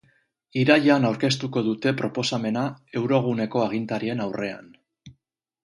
[0.61, 2.65] Irailean aurkeztuko dute proposamena
[3.03, 4.77] euroguneko agintarien aurrean.